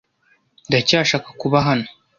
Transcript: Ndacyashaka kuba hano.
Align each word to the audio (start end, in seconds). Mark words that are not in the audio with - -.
Ndacyashaka 0.67 1.29
kuba 1.41 1.57
hano. 1.67 1.87